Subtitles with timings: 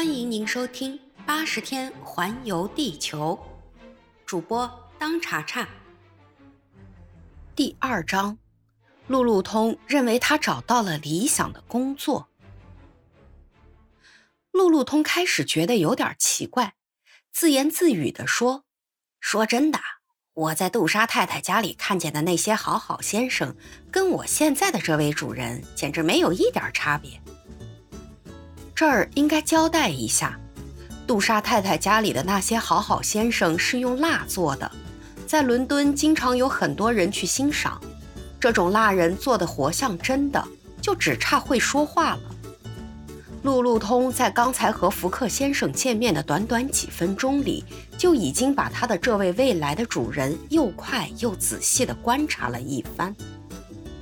[0.00, 3.38] 欢迎您收听《八十天环游地球》，
[4.24, 5.68] 主播当查查。
[7.54, 8.38] 第二章，
[9.08, 12.30] 路路通认为他找到了理想的工作。
[14.52, 16.76] 路路通开始觉得有点奇怪，
[17.30, 18.64] 自言自语地说
[19.20, 19.78] ：“说真的，
[20.32, 23.54] 我在杜莎太太家里看见的那些好好先生，
[23.92, 27.20] 跟我现在的这位主人简直没有一点差别。”
[28.80, 30.40] 这儿应该交代一下，
[31.06, 34.72] 杜莎太太家里的那些好好先生是用蜡做的，
[35.26, 37.78] 在伦敦经常有很多人去欣赏。
[38.40, 40.42] 这种蜡人做的活像真的，
[40.80, 42.20] 就只差会说话了。
[43.42, 47.62] 路路通在刚才和福克先生见面的短短几分钟里，
[47.98, 53.14] 就已经把他的这位未来的主人又快又仔细地观察了一番。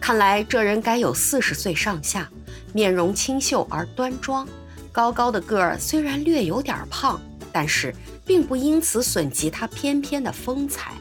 [0.00, 2.30] 看来这人该有四十岁上下，
[2.72, 4.46] 面容清秀而端庄。
[4.92, 7.20] 高高的个儿虽然略有点胖，
[7.52, 7.94] 但是
[8.24, 10.92] 并不因此损及他翩翩的风采。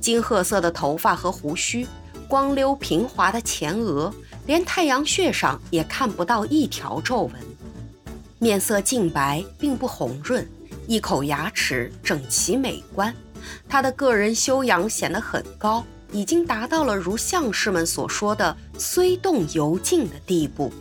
[0.00, 1.86] 金褐色的头发和胡须，
[2.26, 4.12] 光溜平滑的前额，
[4.46, 7.32] 连太阳穴上也看不到一条皱纹。
[8.38, 10.44] 面色净白，并不红润，
[10.88, 13.14] 一口牙齿整齐美观。
[13.68, 20.72] 他的个人修养显得很高，已经达到了如相士们所说的“虽动犹静”的地步。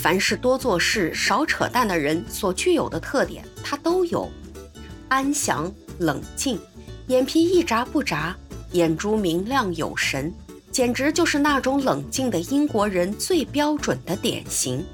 [0.00, 4.30] 凡是多做事、少扯淡的人所具有的特点，他都有：
[5.08, 6.56] 安详、冷静，
[7.08, 8.36] 眼皮一眨不眨，
[8.72, 10.32] 眼珠明亮有神，
[10.70, 14.86] 简直就是那种冷静的英国人最标准的典型。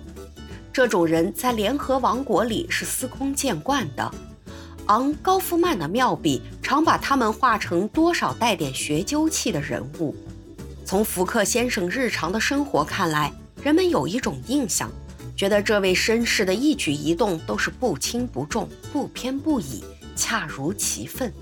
[0.73, 4.11] 这种人在联合王国里是司空见惯的。
[4.87, 10.17] 昂·高夫曼的妙笔常把他们画成多少带点学究气的人物。
[10.87, 13.31] 从福克先生日常的生活看来。
[13.65, 14.93] 人们有一种印象，
[15.35, 19.83] 觉得这位绅士的一举一动都是不轻不重、不偏不倚、
[20.15, 21.33] 恰如其分，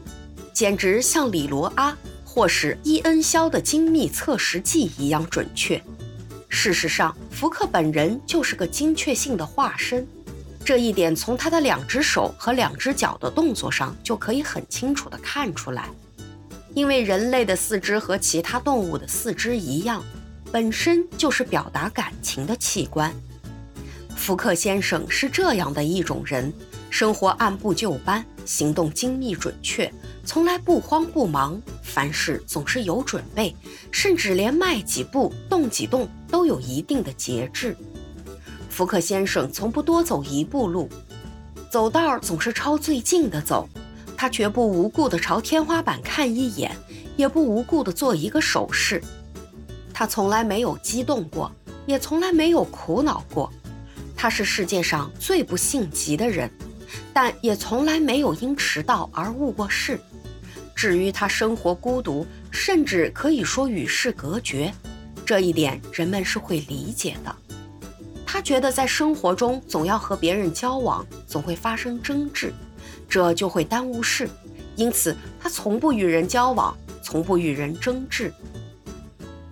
[0.52, 5.82] 简直像李罗阿或是伊恩肖的精密测时计一样准确。
[6.48, 10.06] 事实上，福克本人就是个精确性的化身，
[10.64, 15.88] 这一点从他的两只手和两只脚的动作上就可以很清楚地看出来。
[16.72, 20.04] 因为人类的四肢和其他动物的四肢一样。
[20.52, 23.10] 本身就是表达感情的器官。
[24.14, 26.52] 福克先生是这样的一种人，
[26.90, 29.90] 生活按部就班，行动精密准确，
[30.26, 33.56] 从来不慌不忙，凡事总是有准备，
[33.90, 37.74] 甚至连迈几步、动几动都有一定的节制。
[38.68, 40.86] 福克先生从不多走一步路，
[41.70, 43.66] 走道总是朝最近的走，
[44.18, 46.76] 他绝不无故的朝天花板看一眼，
[47.16, 49.02] 也不无故的做一个手势。
[49.94, 51.50] 他从来没有激动过，
[51.86, 53.52] 也从来没有苦恼过。
[54.16, 56.50] 他是世界上最不性急的人，
[57.12, 60.00] 但也从来没有因迟到而误过事。
[60.74, 64.72] 至于他生活孤独，甚至可以说与世隔绝，
[65.24, 67.36] 这一点人们是会理解的。
[68.26, 72.52] 他觉得在生活中总要和别人交往，总会发生争执，
[73.08, 74.28] 这就会耽误事，
[74.74, 78.32] 因此他从不与人交往，从不与人争执。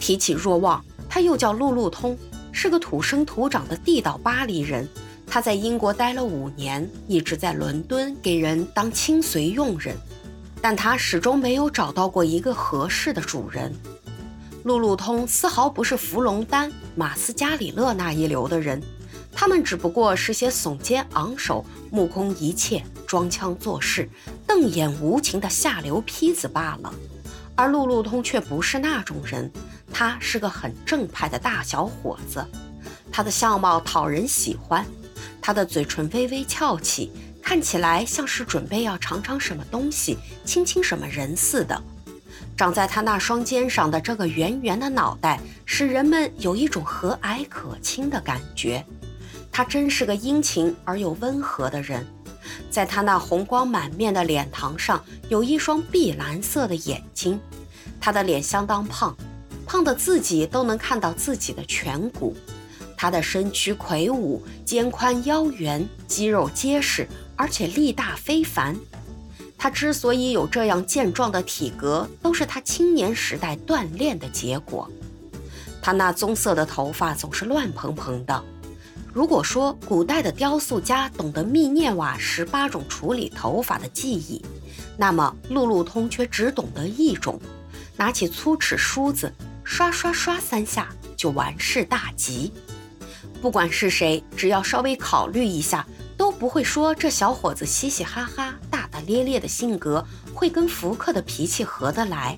[0.01, 2.19] 提起若望，他又叫路路通，
[2.51, 4.89] 是个土生土长的地道巴黎人。
[5.27, 9.95] 他在英国待了五年，一直在伦敦给人当亲随佣人，
[10.61, 13.73] 但他始终没有找到过一个合适的主人。
[14.65, 18.83] 路路通丝毫不是弗龙丹、马斯加里勒那一流的人，
[19.33, 24.09] 他们只不过是些耸肩昂首、目空一切、装腔作势、
[24.47, 26.93] 瞪眼无情的下流坯子罢了。
[27.55, 29.51] 而路路通却不是那种人。
[29.93, 32.45] 他是个很正派的大小伙子，
[33.13, 34.87] 他的相貌讨人喜欢，
[35.43, 37.13] 他的嘴唇微微翘起，
[37.43, 41.83] 看起来像是准备要尝尝什么东西、亲亲什么人似的。
[42.57, 48.85] 长在他那双肩上的这个圆圆的脑袋，使人们有一种和蔼可亲的感觉。
[49.51, 52.07] 他真是个殷勤而又温和的人，
[52.71, 57.41] 在他那红光满面的脸庞上，有一双碧蓝色的眼睛。
[57.99, 59.17] 他的脸相当胖。
[59.73, 62.37] 胖的自己都能看到自己的颧骨，
[62.97, 67.07] 他的身躯魁梧，肩宽腰圆，肌肉结实，
[67.37, 68.77] 而且力大非凡。
[69.57, 74.91] 他之所以有这样健壮的体格，都是他青年时代锻炼的结果。
[75.81, 78.43] 他那棕色的头发总是乱蓬蓬的。
[79.13, 84.45] 如果说古代的雕塑家懂得密涅瓦十八种处理头发的技艺，
[84.97, 87.41] 那么路路通却只懂得一种：
[87.97, 89.33] 拿起粗齿梳子。
[89.71, 92.53] 刷刷刷三下就完事大吉，
[93.41, 95.87] 不管是谁，只要稍微考虑一下，
[96.17, 102.37] 都不会说这小伙子嘻嘻哈哈、大大咧咧的性格会跟福克的脾气合得来。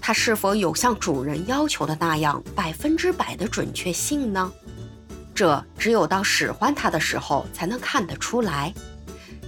[0.00, 4.52] 他是否有像主人要求的那样百分之百的准确性呢？
[5.34, 8.72] 这只有到使唤他的时候才能看得出来。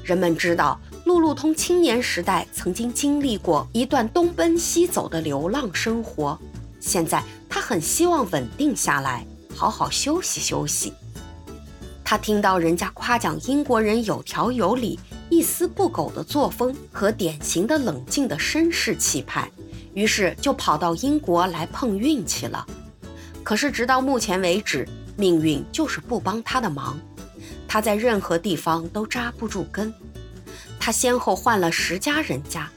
[0.03, 6.39] 人们知道，路路通青年时代曾经经历过一段东奔西走的流浪生活，
[6.87, 9.27] 现在他很希望稳定下来，
[9.57, 10.93] 好好休息休息。
[12.05, 15.01] 他听到人家夸奖英国人有条有理、
[15.31, 19.51] 一丝不苟的作风和典型的冷静的绅士气派，
[19.95, 22.67] 于是就跑到英国来碰运气了。
[23.43, 24.87] 可是直到目前为止，
[25.17, 27.01] 命运就是不帮他的忙。
[27.67, 29.93] 他在任何地方都扎不住根。
[30.79, 32.71] 他先后换了十家人家，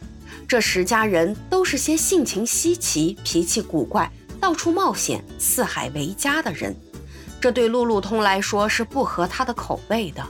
[0.47, 4.09] 这十家人都是些性情稀奇、脾气古怪、
[4.39, 6.73] 到处冒险、四海为家的人。
[7.41, 10.25] 这对路路通来说是不合他的口味的。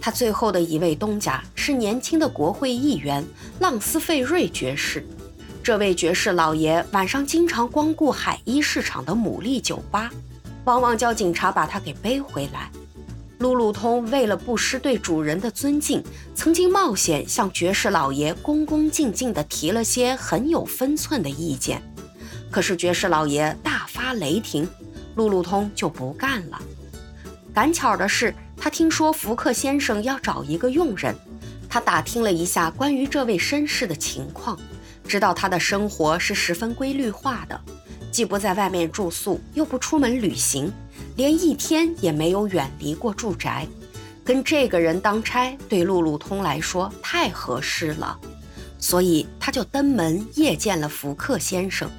[0.00, 3.26] 他最后的一位东家是年轻的国会议员
[3.58, 5.04] 浪斯费瑞爵士。
[5.64, 10.10] 这位爵士老爷晚上经常光顾海伊市场的牡蛎酒吧，
[10.64, 12.70] 往往叫警察把他给背回来。
[13.40, 16.04] 路路通为了不失对主人的尊敬，
[16.34, 21.80] 曾经冒险向爵士老爷恭恭敬敬地提了些很有分寸的意见，
[22.50, 24.68] 可是爵士老爷大发雷霆。
[25.16, 26.60] 路路通就不干了。
[27.54, 31.16] 赶巧的是，他听说福克先生要找一个佣人，
[31.66, 34.58] 他打听了一下关于这位绅士的情况，
[35.08, 37.58] 知道他的生活是十分规律化的，
[38.12, 40.70] 既不在外面住宿，又不出门旅行，
[41.16, 43.66] 连一天也没有远离过住宅。
[44.24, 48.18] 跟这个人当差，对路路通来说太合适了，
[48.78, 51.90] 所以他就登门夜见了福克先生。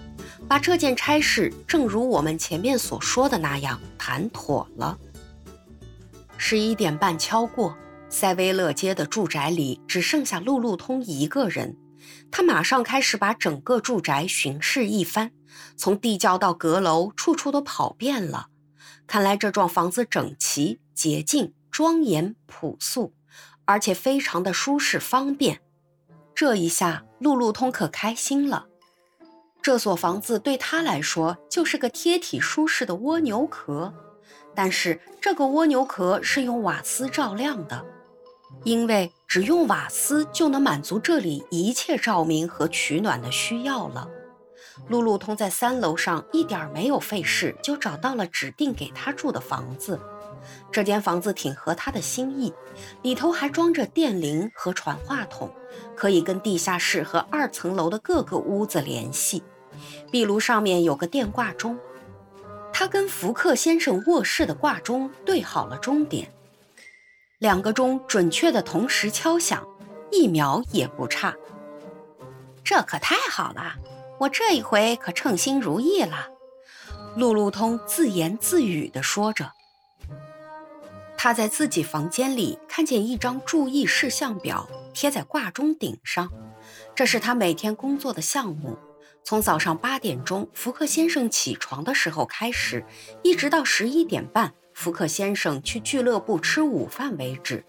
[0.48, 4.98] 把这件差事，正如我们前面所说的那样谈妥了。
[6.38, 7.76] 十一点半敲过，
[8.10, 11.78] 塞维勒街的住宅里只剩下路路通一个人。
[12.30, 15.32] 他马上开始把整个住宅巡视一番，
[15.76, 18.48] 从地窖到阁楼，处处都跑遍了。
[19.12, 23.12] 看来这幢房子整齐、洁净、庄严、朴素，
[23.66, 25.60] 而且非常的舒适方便。
[26.34, 28.68] 这一下，路路通可开心了。
[29.62, 33.94] 这所房子对他来说就是个贴体舒适的蜗牛壳，
[34.56, 37.86] 但是这个蜗牛壳是用瓦斯照亮的，
[38.64, 44.08] 因为只用瓦斯就能满足这里一切照明和取暖的需要了。
[44.88, 50.00] 路路通在三楼上一点没有费事，就找到了指定给他住的房子。
[50.72, 52.52] 这间房子挺合他的心意，
[53.04, 55.50] 里头还装着电铃和传话筒，
[55.96, 59.44] 可以跟地下室和二层楼的各个屋子联系。
[60.12, 61.78] 壁炉上面有个电挂钟，
[62.74, 66.34] 他跟福克先生卧室的挂钟对好了钟点，
[67.38, 69.66] 两个钟准确的同时敲响，
[70.12, 71.34] 一秒也不差。
[72.64, 73.76] 这可太好了，
[74.22, 76.28] 我这一回可称心如意了。
[77.16, 79.52] 路路通自言自语地说着。
[81.18, 86.30] 他在自己房间里看见一张注意事项表贴在挂钟顶上，
[86.94, 88.78] 这是他每天工作的项目。
[89.24, 92.86] 从早上八点钟福克先生起床的时候开始，
[93.24, 97.66] 一直到十一点半福克先生去俱乐部吃午饭为止，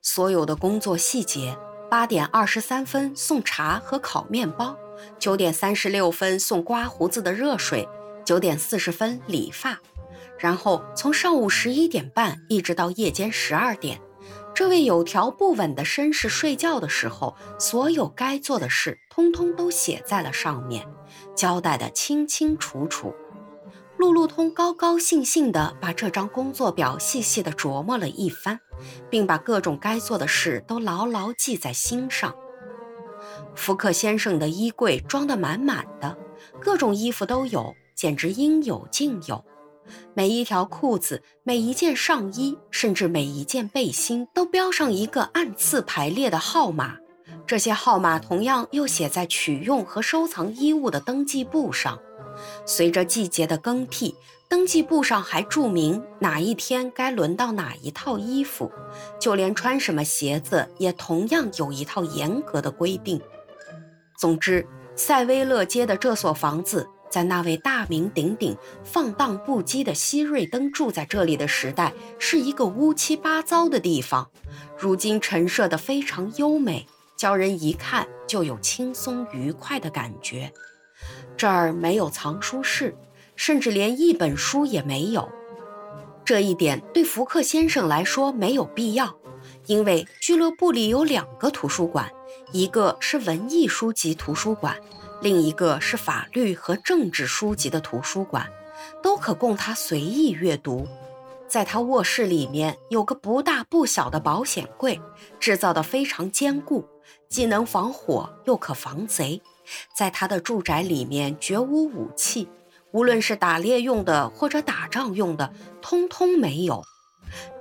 [0.00, 1.58] 所有的工作细节。
[1.90, 4.76] 八点二十三分送茶和烤面包，
[5.18, 7.88] 九点三十六分送刮胡子的热水，
[8.24, 9.78] 九点四十分理发，
[10.38, 14.00] 然后从上午十一点半一直到夜间十二点。
[14.54, 20.84] 这位有条不紊的绅士睡觉的时候，所有该做的事通通都写在了上面，
[21.36, 23.14] 交代的清清楚楚。
[23.96, 28.58] 路路通高高兴兴地把这张工作表细细地琢磨了一番，
[29.08, 32.34] 并把各种该做的事都牢牢记在心上。
[33.58, 36.16] 福克先生的衣柜装得满满的，
[36.60, 39.44] 各种衣服都有，简直应有尽有。
[40.14, 46.96] 每一条裤子、每一件上衣，甚至每一件背心，都标上一个按次排列的号码。
[47.46, 51.98] 这些号码同样又写在取用和收藏衣物的登记簿上。
[52.64, 54.14] 随着季节的更替，
[54.48, 58.70] 登记簿上还注明哪一天该轮到哪一套衣服。
[59.20, 63.20] 就连穿什么鞋子，也同样有一套严格的规定。
[64.18, 66.90] 总之，塞维勒街的这所房子。
[67.08, 74.28] 在那位大名鼎鼎、放荡不羁的希瑞登住在这里的时代，是一个乌七八糟的地方。
[74.76, 80.52] 如今陈设得非常优美，叫人一看就有轻松愉快的感觉。
[81.36, 82.94] 这儿没有藏书室，
[83.36, 85.26] 甚至连一本书也没有。
[86.24, 89.16] 这一点对福克先生来说没有必要，
[89.64, 92.12] 因为俱乐部里有两个图书馆，
[92.52, 94.76] 一个是文艺书籍图书馆，
[95.20, 98.50] 另一个是法律和政治书籍的图书馆，
[99.02, 100.86] 都可供他随意阅读。
[101.46, 105.00] 在他卧室里面有个不大不小的保险柜，
[105.40, 106.86] 制造的非常坚固，
[107.28, 109.40] 既能防火又可防贼。
[109.94, 112.48] 在他的住宅里面绝无武器，
[112.92, 116.82] 无论是打猎用的或者打仗用的，通通没有。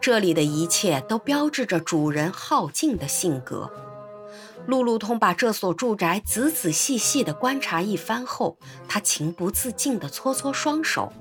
[0.01, 3.69] 这里的一切都标志着主人好静的性格。
[4.67, 8.57] 路路通把这所住宅仔仔细细地观察一番后，
[8.87, 11.11] 他情不自禁地搓搓双手，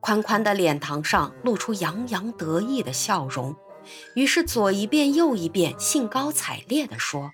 [0.00, 3.56] 宽宽的脸庞上露出洋洋得意的笑容，
[4.14, 7.30] 于是左一遍右一遍，兴高采烈地说：“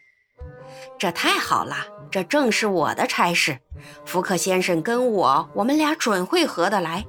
[0.98, 1.76] 这太好了，
[2.12, 3.58] 这正是我的差事。
[4.04, 7.04] 福克先生跟我，我们俩准会合得来。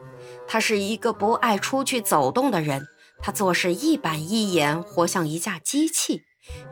[0.48, 2.88] 他是一个不爱出去走动的人。”
[3.20, 6.22] 他做事一板一眼，活像一架机器，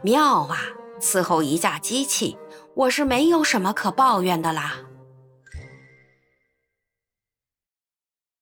[0.04, 0.60] 妙啊！
[1.06, 2.36] 伺候一架机器，
[2.74, 4.88] 我是没有什么可抱怨的啦。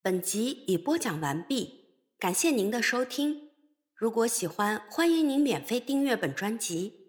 [0.02, 3.50] 本集已播讲完毕，感谢您的收听。
[3.94, 7.03] 如果喜欢，欢迎您免费订阅本专辑。